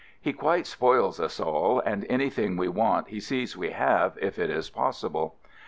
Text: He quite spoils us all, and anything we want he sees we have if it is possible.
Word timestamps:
He 0.19 0.33
quite 0.33 0.65
spoils 0.65 1.19
us 1.19 1.39
all, 1.39 1.79
and 1.79 2.07
anything 2.09 2.57
we 2.57 2.67
want 2.67 3.09
he 3.09 3.19
sees 3.19 3.55
we 3.55 3.69
have 3.69 4.17
if 4.19 4.39
it 4.39 4.49
is 4.49 4.67
possible. 4.67 5.35